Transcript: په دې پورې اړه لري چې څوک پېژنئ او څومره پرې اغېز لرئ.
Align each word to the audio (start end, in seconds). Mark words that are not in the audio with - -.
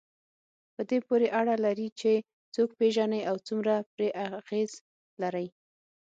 په 0.75 0.81
دې 0.89 0.99
پورې 1.07 1.27
اړه 1.39 1.55
لري 1.65 1.87
چې 1.99 2.11
څوک 2.55 2.69
پېژنئ 2.79 3.21
او 3.29 3.35
څومره 3.47 3.73
پرې 3.93 4.07
اغېز 4.25 4.71
لرئ. 5.21 5.47